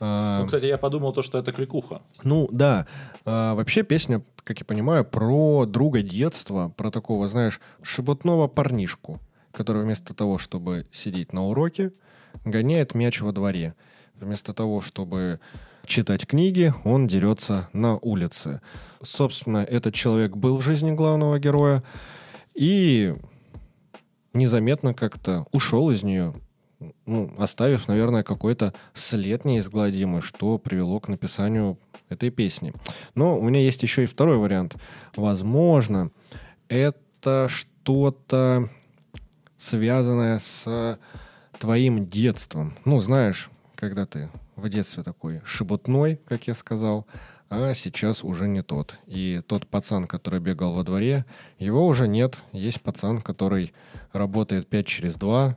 А, 0.00 0.40
Ну, 0.40 0.46
кстати, 0.46 0.66
я 0.66 0.78
подумал 0.78 1.12
то, 1.12 1.22
что 1.22 1.38
это 1.38 1.52
кликуха. 1.52 2.02
Ну, 2.22 2.48
да. 2.52 2.86
А, 3.24 3.54
вообще 3.54 3.82
песня, 3.82 4.22
как 4.44 4.58
я 4.60 4.64
понимаю, 4.64 5.04
про 5.04 5.66
друга 5.66 6.02
детства, 6.02 6.72
про 6.76 6.90
такого, 6.90 7.26
знаешь, 7.28 7.60
шебутного 7.82 8.46
парнишку, 8.48 9.20
который 9.52 9.82
вместо 9.82 10.14
того, 10.14 10.38
чтобы 10.38 10.86
сидеть 10.92 11.32
на 11.32 11.46
уроке, 11.46 11.92
гоняет 12.44 12.94
мяч 12.94 13.20
во 13.20 13.32
дворе. 13.32 13.74
Вместо 14.20 14.52
того, 14.54 14.80
чтобы 14.80 15.40
читать 15.86 16.26
книги, 16.26 16.72
он 16.84 17.06
дерется 17.06 17.68
на 17.72 17.96
улице. 17.96 18.60
Собственно, 19.02 19.58
этот 19.58 19.94
человек 19.94 20.36
был 20.36 20.58
в 20.58 20.62
жизни 20.62 20.92
главного 20.92 21.38
героя 21.38 21.82
и 22.54 23.14
незаметно 24.32 24.94
как-то 24.94 25.46
ушел 25.52 25.90
из 25.90 26.02
нее, 26.02 26.34
ну, 27.06 27.32
оставив, 27.38 27.88
наверное, 27.88 28.22
какой-то 28.22 28.74
след 28.92 29.44
неизгладимый, 29.44 30.20
что 30.20 30.58
привело 30.58 31.00
к 31.00 31.08
написанию 31.08 31.78
этой 32.08 32.30
песни. 32.30 32.72
Но 33.14 33.38
у 33.38 33.42
меня 33.42 33.60
есть 33.60 33.82
еще 33.82 34.04
и 34.04 34.06
второй 34.06 34.36
вариант. 34.36 34.76
Возможно, 35.16 36.10
это 36.68 37.48
что-то 37.48 38.68
связанное 39.56 40.38
с 40.38 40.98
твоим 41.58 42.06
детством. 42.06 42.76
Ну, 42.84 43.00
знаешь, 43.00 43.50
когда 43.76 44.06
ты 44.06 44.30
в 44.56 44.68
детстве 44.68 45.02
такой 45.02 45.40
шебутной, 45.44 46.16
как 46.26 46.46
я 46.46 46.54
сказал, 46.54 47.06
а 47.50 47.74
сейчас 47.74 48.24
уже 48.24 48.48
не 48.48 48.62
тот. 48.62 48.96
И 49.06 49.40
тот 49.46 49.66
пацан, 49.66 50.06
который 50.06 50.40
бегал 50.40 50.74
во 50.74 50.82
дворе, 50.82 51.24
его 51.58 51.86
уже 51.86 52.08
нет. 52.08 52.38
Есть 52.52 52.80
пацан, 52.80 53.20
который 53.20 53.72
работает 54.12 54.66
5 54.68 54.86
через 54.86 55.14
2, 55.16 55.56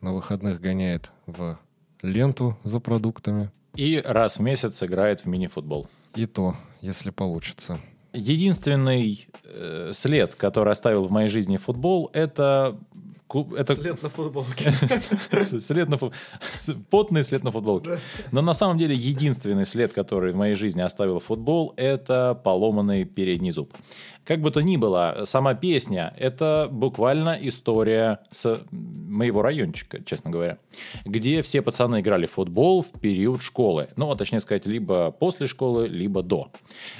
на 0.00 0.12
выходных 0.12 0.60
гоняет 0.60 1.10
в 1.26 1.58
ленту 2.02 2.56
за 2.62 2.80
продуктами. 2.80 3.50
И 3.74 4.00
раз 4.04 4.38
в 4.38 4.42
месяц 4.42 4.82
играет 4.82 5.22
в 5.22 5.26
мини-футбол. 5.26 5.88
И 6.14 6.26
то, 6.26 6.54
если 6.80 7.10
получится. 7.10 7.78
Единственный 8.12 9.26
э, 9.42 9.90
след, 9.92 10.36
который 10.36 10.72
оставил 10.72 11.04
в 11.04 11.10
моей 11.10 11.28
жизни 11.28 11.56
футбол, 11.56 12.10
это... 12.12 12.78
клуб- 13.28 13.54
это 13.54 13.74
на 14.02 14.08
футболке. 14.08 14.72
след 15.60 15.88
на 15.88 15.96
фу- 15.96 16.12
потный 16.90 17.24
след 17.24 17.44
на 17.44 17.50
футболке. 17.50 17.98
Но 18.32 18.42
на 18.42 18.54
самом 18.54 18.78
деле 18.78 18.94
единственный 18.94 19.66
след, 19.66 19.92
который 19.92 20.32
в 20.32 20.36
моей 20.36 20.54
жизни 20.54 20.80
оставил 20.82 21.20
футбол, 21.20 21.74
это 21.76 22.34
поломанный 22.44 23.04
передний 23.04 23.50
зуб. 23.50 23.72
Как 24.24 24.40
бы 24.40 24.50
то 24.50 24.62
ни 24.62 24.78
было, 24.78 25.24
сама 25.24 25.54
песня— 25.54 26.14
это 26.18 26.68
буквально 26.70 27.38
история 27.42 28.20
с 28.30 28.62
моего 29.14 29.42
райончика, 29.42 30.02
честно 30.04 30.30
говоря, 30.30 30.58
где 31.04 31.40
все 31.42 31.62
пацаны 31.62 32.00
играли 32.00 32.26
в 32.26 32.32
футбол 32.32 32.82
в 32.82 32.90
период 33.00 33.42
школы. 33.42 33.88
Ну, 33.96 34.10
а 34.10 34.16
точнее 34.16 34.40
сказать, 34.40 34.66
либо 34.66 35.10
после 35.10 35.46
школы, 35.46 35.88
либо 35.88 36.22
до. 36.22 36.50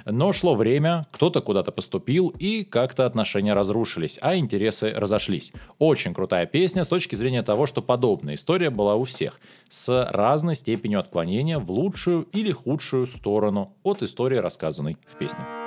Но 0.06 0.33
шло 0.33 0.54
время, 0.54 1.06
кто-то 1.12 1.40
куда-то 1.40 1.73
поступил, 1.73 2.28
и 2.28 2.64
как-то 2.64 3.06
отношения 3.06 3.52
разрушились, 3.52 4.18
а 4.21 4.37
интересы 4.37 4.90
разошлись. 4.90 5.52
Очень 5.78 6.14
крутая 6.14 6.47
песня 6.47 6.85
с 6.85 6.88
точки 6.88 7.16
зрения 7.16 7.42
того, 7.42 7.66
что 7.66 7.83
подобная 7.83 8.35
история 8.35 8.71
была 8.71 8.94
у 8.94 9.04
всех, 9.04 9.40
с 9.68 10.09
разной 10.11 10.54
степенью 10.54 11.00
отклонения 11.00 11.59
в 11.59 11.71
лучшую 11.71 12.23
или 12.33 12.52
худшую 12.52 13.06
сторону 13.06 13.75
от 13.83 14.02
истории, 14.02 14.37
рассказанной 14.37 14.97
в 15.06 15.16
песне. 15.16 15.63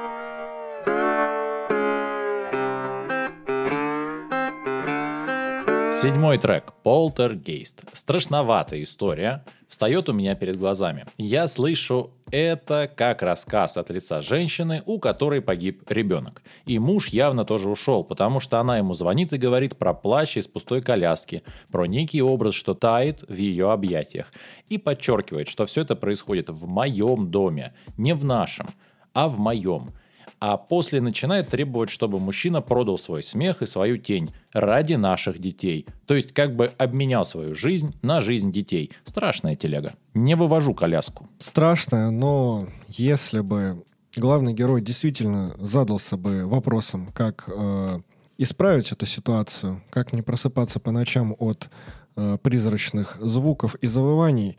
Седьмой 5.99 6.37
трек 6.37 6.73
«Полтергейст». 6.83 7.81
Страшноватая 7.91 8.83
история 8.83 9.43
встает 9.67 10.09
у 10.09 10.13
меня 10.13 10.35
перед 10.35 10.55
глазами. 10.55 11.05
Я 11.17 11.47
слышу 11.47 12.11
это 12.29 12.87
как 12.95 13.23
рассказ 13.23 13.77
от 13.77 13.89
лица 13.89 14.21
женщины, 14.21 14.83
у 14.85 14.99
которой 14.99 15.41
погиб 15.41 15.89
ребенок. 15.89 16.43
И 16.67 16.77
муж 16.77 17.09
явно 17.09 17.45
тоже 17.45 17.67
ушел, 17.67 18.03
потому 18.03 18.39
что 18.39 18.59
она 18.59 18.77
ему 18.77 18.93
звонит 18.93 19.33
и 19.33 19.37
говорит 19.37 19.75
про 19.75 19.95
плащ 19.95 20.37
из 20.37 20.47
пустой 20.47 20.83
коляски, 20.83 21.41
про 21.71 21.87
некий 21.87 22.21
образ, 22.21 22.53
что 22.53 22.75
тает 22.75 23.23
в 23.27 23.35
ее 23.35 23.71
объятиях. 23.71 24.31
И 24.69 24.77
подчеркивает, 24.77 25.47
что 25.47 25.65
все 25.65 25.81
это 25.81 25.95
происходит 25.95 26.51
в 26.51 26.67
моем 26.67 27.31
доме, 27.31 27.73
не 27.97 28.13
в 28.13 28.23
нашем, 28.23 28.67
а 29.13 29.27
в 29.27 29.39
моем 29.39 29.95
а 30.39 30.57
после 30.57 31.01
начинает 31.01 31.49
требовать, 31.49 31.89
чтобы 31.89 32.19
мужчина 32.19 32.61
продал 32.61 32.97
свой 32.97 33.23
смех 33.23 33.61
и 33.61 33.65
свою 33.65 33.97
тень 33.97 34.31
ради 34.53 34.93
наших 34.93 35.39
детей. 35.39 35.85
То 36.05 36.15
есть 36.15 36.33
как 36.33 36.55
бы 36.55 36.71
обменял 36.77 37.25
свою 37.25 37.55
жизнь 37.55 37.95
на 38.01 38.21
жизнь 38.21 38.51
детей. 38.51 38.91
Страшная 39.03 39.55
телега. 39.55 39.93
Не 40.13 40.35
вывожу 40.35 40.73
коляску. 40.73 41.27
Страшная, 41.39 42.09
но 42.09 42.67
если 42.87 43.39
бы 43.39 43.83
главный 44.15 44.53
герой 44.53 44.81
действительно 44.81 45.55
задался 45.59 46.17
бы 46.17 46.45
вопросом, 46.45 47.11
как 47.13 47.45
э, 47.47 47.99
исправить 48.37 48.91
эту 48.91 49.05
ситуацию, 49.05 49.81
как 49.89 50.13
не 50.13 50.21
просыпаться 50.21 50.79
по 50.79 50.91
ночам 50.91 51.35
от 51.39 51.69
э, 52.15 52.37
призрачных 52.41 53.17
звуков 53.19 53.75
и 53.75 53.87
завываний, 53.87 54.57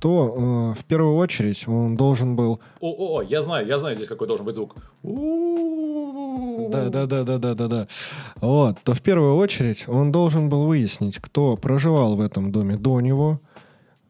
то 0.00 0.74
э, 0.76 0.80
в 0.80 0.84
первую 0.84 1.16
очередь 1.16 1.66
он 1.68 1.96
должен 1.96 2.36
был... 2.36 2.60
О, 2.80 3.18
о, 3.18 3.22
я 3.22 3.42
знаю, 3.42 3.66
я 3.66 3.78
знаю 3.78 3.96
здесь 3.96 4.08
какой 4.08 4.26
должен 4.26 4.44
быть 4.44 4.54
звук. 4.54 4.76
Да, 5.02 6.88
да, 6.88 7.06
да, 7.06 7.24
да, 7.24 7.38
да, 7.38 7.54
да, 7.54 7.68
да. 7.68 7.88
Вот, 8.36 8.78
то 8.82 8.94
в 8.94 9.02
первую 9.02 9.36
очередь 9.36 9.88
он 9.88 10.12
должен 10.12 10.48
был 10.48 10.66
выяснить, 10.66 11.18
кто 11.18 11.56
проживал 11.56 12.16
в 12.16 12.20
этом 12.20 12.52
доме 12.52 12.76
до 12.76 13.00
него, 13.00 13.40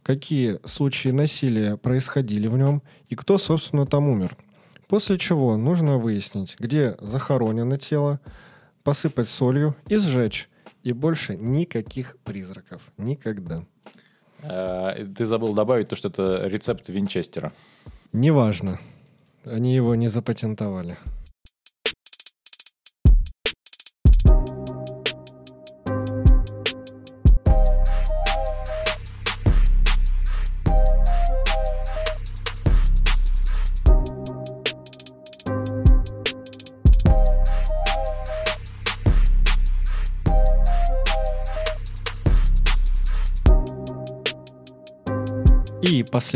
какие 0.02 0.58
случаи 0.64 1.10
насилия 1.10 1.76
происходили 1.76 2.48
в 2.48 2.56
нем 2.56 2.82
и 3.08 3.14
кто, 3.14 3.38
собственно, 3.38 3.86
там 3.86 4.08
умер. 4.08 4.36
После 4.88 5.18
чего 5.18 5.56
нужно 5.56 5.98
выяснить, 5.98 6.56
где 6.58 6.96
захоронено 7.00 7.76
тело, 7.78 8.20
посыпать 8.84 9.28
солью 9.28 9.74
и 9.88 9.96
сжечь. 9.96 10.48
И 10.84 10.92
больше 10.92 11.36
никаких 11.36 12.16
призраков. 12.22 12.80
Никогда. 12.96 13.64
Э, 14.42 15.04
ты 15.16 15.26
забыл 15.26 15.54
добавить 15.54 15.88
то, 15.88 15.96
что 15.96 16.08
это 16.08 16.46
рецепт 16.46 16.88
Винчестера. 16.88 17.52
Неважно. 18.12 18.78
Они 19.44 19.74
его 19.74 19.94
не 19.94 20.08
запатентовали. 20.08 20.96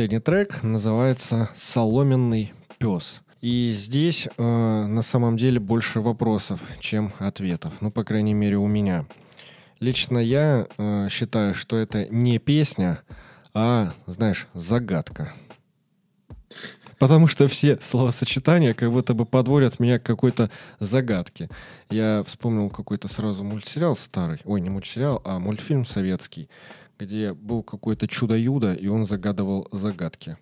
Последний 0.00 0.18
трек 0.18 0.62
называется 0.62 1.50
«Соломенный 1.54 2.54
пес». 2.78 3.20
И 3.42 3.74
здесь 3.76 4.28
э, 4.34 4.42
на 4.42 5.02
самом 5.02 5.36
деле 5.36 5.60
больше 5.60 6.00
вопросов, 6.00 6.58
чем 6.78 7.12
ответов. 7.18 7.74
Ну, 7.82 7.90
по 7.90 8.02
крайней 8.02 8.32
мере, 8.32 8.56
у 8.56 8.66
меня. 8.66 9.04
Лично 9.78 10.16
я 10.16 10.66
э, 10.78 11.08
считаю, 11.10 11.54
что 11.54 11.76
это 11.76 12.06
не 12.06 12.38
песня, 12.38 13.02
а, 13.52 13.92
знаешь, 14.06 14.46
загадка. 14.54 15.34
Потому 16.98 17.26
что 17.26 17.46
все 17.46 17.78
словосочетания 17.82 18.72
как 18.72 18.90
будто 18.90 19.12
бы 19.12 19.26
подводят 19.26 19.80
меня 19.80 19.98
к 19.98 20.02
какой-то 20.02 20.50
загадке. 20.78 21.50
Я 21.90 22.24
вспомнил 22.26 22.70
какой-то 22.70 23.06
сразу 23.06 23.44
мультсериал 23.44 23.96
старый. 23.96 24.38
Ой, 24.46 24.62
не 24.62 24.70
мультсериал, 24.70 25.20
а 25.26 25.38
мультфильм 25.38 25.84
советский 25.84 26.48
где 27.00 27.32
был 27.32 27.62
какой-то 27.62 28.06
чудо-юдо, 28.06 28.74
и 28.74 28.86
он 28.86 29.06
загадывал 29.06 29.68
загадки. 29.72 30.36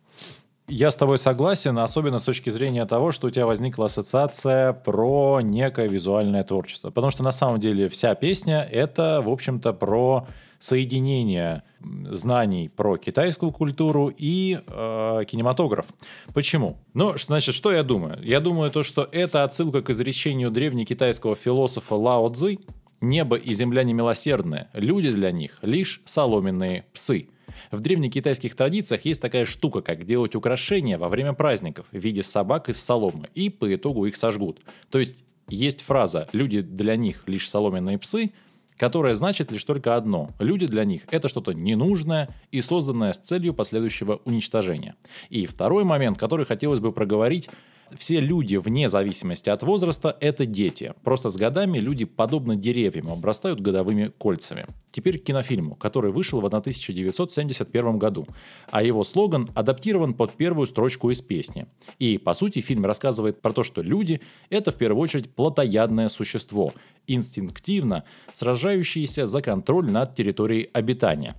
Я 0.67 0.91
с 0.91 0.97
тобой 0.97 1.17
согласен, 1.17 1.79
особенно 1.79 2.19
с 2.19 2.25
точки 2.25 2.51
зрения 2.51 2.85
того, 2.85 3.11
что 3.11 3.29
у 3.29 3.31
тебя 3.31 3.47
возникла 3.47 3.87
ассоциация 3.87 4.75
про 4.75 5.41
некое 5.41 5.89
визуальное 5.89 6.45
творчество. 6.45 6.91
Потому 6.91 7.11
что 7.11 7.23
на 7.23 7.33
самом 7.33 7.59
деле 7.59 7.89
вся 7.89 8.15
песня— 8.15 8.69
это, 8.71 9.23
в 9.25 9.31
общем-то, 9.31 9.73
про 9.73 10.27
соединение 10.59 11.63
знаний 12.11 12.69
про 12.69 12.97
китайскую 12.97 13.53
культуру 13.53 14.13
и 14.15 14.59
э, 14.67 15.23
кинематограф. 15.27 15.87
Почему? 16.35 16.79
Ну, 16.95 17.15
значит, 17.17 17.55
что 17.55 17.71
я 17.71 17.83
думаю? 17.83 18.19
Я 18.23 18.41
думаю 18.41 18.71
то, 18.71 18.83
что 18.83 19.09
это 19.11 19.45
отсылка 19.45 19.83
к 19.83 19.91
изречению 19.91 20.51
древнекитайского 20.51 21.37
философа 21.37 21.95
Лао 21.95 22.29
Цзы, 22.31 22.59
Небо 23.01 23.37
и 23.37 23.55
земля 23.55 23.85
немилосердны, 23.85 24.67
люди 24.73 25.11
для 25.13 25.31
них 25.31 25.59
лишь 25.63 26.03
соломенные 26.05 26.85
псы. 26.93 27.29
В 27.71 27.81
древнекитайских 27.81 28.57
традициях 28.57 29.05
есть 29.05 29.21
такая 29.21 29.47
штука, 29.47 29.83
как 29.83 30.05
делать 30.05 30.35
украшения 30.35 30.99
во 30.99 31.09
время 31.09 31.33
праздников 31.33 31.87
в 31.93 31.97
виде 31.97 32.23
собак 32.23 32.69
из 32.69 32.83
соломы, 32.83 33.29
и 33.35 33.51
по 33.51 33.73
итогу 33.73 34.07
их 34.07 34.17
сожгут. 34.17 34.61
То 34.91 34.99
есть 34.99 35.25
есть 35.49 35.83
фраза 35.83 36.29
«люди 36.33 36.61
для 36.61 36.97
них 36.97 37.23
лишь 37.27 37.49
соломенные 37.49 37.99
псы», 37.99 38.33
которая 38.77 39.15
значит 39.15 39.51
лишь 39.51 39.65
только 39.65 39.97
одно. 39.97 40.31
Люди 40.39 40.67
для 40.67 40.85
них– 40.85 41.03
это 41.11 41.29
что-то 41.29 41.53
ненужное 41.53 42.29
и 42.53 42.61
созданное 42.61 43.13
с 43.13 43.19
целью 43.19 43.55
последующего 43.55 44.21
уничтожения. 44.25 44.95
И 45.31 45.47
второй 45.47 45.85
момент, 45.85 46.19
который 46.19 46.47
хотелось 46.47 46.81
бы 46.81 46.93
проговорить– 46.93 47.49
все 47.97 48.21
люди, 48.21 48.57
вне 48.57 48.89
зависимости 48.89 49.51
от 49.51 49.63
возраста, 49.63 50.17
это 50.21 50.47
дети. 50.47 50.95
Просто 51.03 51.29
с 51.29 51.37
годами 51.37 51.79
люди, 51.79 52.05
подобно 52.05 52.57
деревьям, 52.57 53.11
обрастают 53.11 53.61
годовыми 53.61 54.13
кольцами. 54.19 54.67
Теперь 54.91 55.19
к 55.19 55.25
кинофильму, 55.25 55.75
который 55.77 56.11
вышел 56.11 56.41
в 56.41 56.47
1971 56.47 57.99
году, 57.99 58.27
а 58.71 58.83
его 58.83 59.05
слоган 59.05 59.49
адаптирован 59.55 60.13
под 60.13 60.33
первую 60.33 60.67
строчку 60.67 61.11
из 61.11 61.21
песни. 61.21 61.67
И, 61.99 62.19
по 62.19 62.35
сути, 62.35 62.61
фильм 62.61 62.85
рассказывает 62.85 63.41
про 63.41 63.53
то, 63.53 63.63
что 63.63 63.83
люди– 63.83 64.21
это 64.51 64.71
в 64.71 64.77
первую 64.77 65.03
очередь 65.03 65.35
плотоядное 65.35 66.09
существо, 66.09 66.73
инстинктивно 67.07 68.05
сражающиеся 68.35 69.27
за 69.27 69.43
контроль 69.43 69.91
над 69.91 70.15
территорией 70.15 70.69
обитания. 70.73 71.35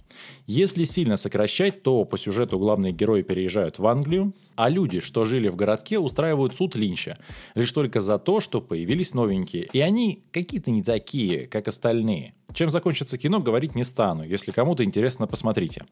Если 0.48 0.84
сильно 0.84 1.16
сокращать, 1.16 1.84
то 1.84 2.04
по 2.06 2.18
сюжету 2.18 2.60
главные 2.60 2.92
герои 2.92 3.22
переезжают 3.22 3.80
в 3.80 3.88
Англию, 3.88 4.34
а 4.56 4.68
люди, 4.68 5.00
что 5.00 5.24
жили 5.24 5.48
в 5.48 5.56
городке, 5.56 6.00
устраивают 6.00 6.39
суд 6.48 6.76
Линча. 6.76 7.18
Лишь 7.56 7.72
только 7.72 8.00
за 8.00 8.18
то, 8.18 8.40
что 8.40 8.62
появились 8.62 9.14
новенькие. 9.14 9.70
И 9.74 9.80
они 9.80 10.24
какие-то 10.32 10.72
не 10.72 10.84
такие, 10.84 11.48
как 11.48 11.68
остальные. 11.68 12.34
Чем 12.54 12.70
закончится 12.70 13.18
кино, 13.18 13.40
говорить 13.40 13.76
не 13.76 13.84
стану. 13.84 14.24
Если 14.24 14.52
кому-то 14.52 14.84
интересно, 14.84 15.28
посмотрите. 15.28 15.86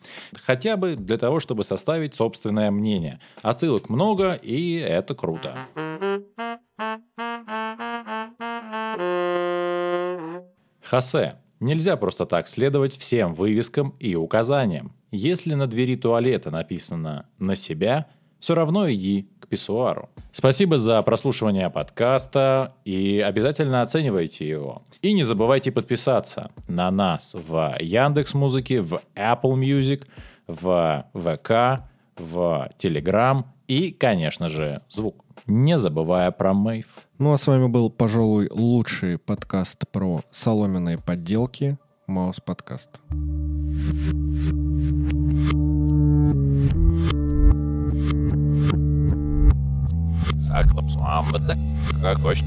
Хотя 0.46 0.78
бы 0.78 0.96
для 0.96 1.18
того, 1.18 1.40
чтобы 1.40 1.64
составить 1.64 2.16
собственное 2.16 2.72
мнение. 2.72 3.20
Отсылок 3.42 3.90
много, 3.90 4.34
и 4.34 4.76
это 4.76 5.14
круто. 5.14 5.56
Хосе. 10.82 11.36
Нельзя 11.60 11.98
просто 11.98 12.26
так 12.26 12.48
следовать 12.48 12.96
всем 12.96 13.34
вывескам 13.34 13.96
и 14.00 14.16
указаниям. 14.16 14.94
Если 15.12 15.56
на 15.56 15.66
двери 15.66 15.96
туалета 15.96 16.52
написано 16.52 17.28
«на 17.40 17.56
себя», 17.56 18.08
все 18.40 18.54
равно 18.54 18.92
иди 18.92 19.28
к 19.48 19.50
писсуару. 19.50 20.10
Спасибо 20.32 20.78
за 20.78 21.02
прослушивание 21.02 21.70
подкаста 21.70 22.74
и 22.86 23.20
обязательно 23.20 23.82
оценивайте 23.82 24.48
его. 24.48 24.84
И 25.02 25.14
не 25.14 25.24
забывайте 25.24 25.72
подписаться 25.72 26.52
на 26.68 26.92
нас 26.92 27.34
в 27.34 27.78
Яндекс 27.80 28.34
Музыке, 28.34 28.82
в 28.82 29.00
Apple 29.16 29.56
Music, 29.56 30.06
в 30.48 31.06
ВК, 31.14 31.84
в 32.18 32.70
Telegram 32.78 33.44
и, 33.68 33.92
конечно 33.92 34.50
же, 34.50 34.82
звук. 34.90 35.24
Не 35.46 35.78
забывая 35.78 36.32
про 36.32 36.54
Мэйв. 36.54 36.88
Ну 37.20 37.32
а 37.32 37.38
с 37.38 37.48
вами 37.48 37.68
был, 37.68 37.90
пожалуй, 37.90 38.50
лучший 38.52 39.18
подкаст 39.18 39.88
про 39.92 40.22
соломенные 40.32 40.98
подделки 40.98 41.78
Маус 42.06 42.40
подкаст. 42.40 43.02
Sākums 50.48 50.96
Muhammed'e, 50.96 51.58
Karakoç 52.02 52.44